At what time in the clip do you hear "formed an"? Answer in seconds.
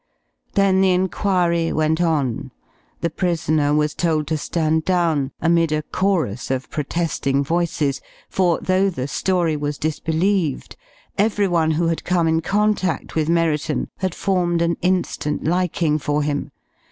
14.15-14.75